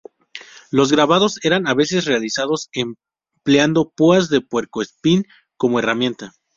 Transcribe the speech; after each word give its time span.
Los 0.71 0.91
grabados 0.91 1.37
eran 1.45 1.67
a 1.67 1.75
veces 1.75 2.05
realizados 2.05 2.71
empleando 2.71 3.91
púas 3.95 4.29
de 4.29 4.41
puerco 4.41 4.81
espín 4.81 5.25
como 5.57 5.77
herramienta. 5.77 6.33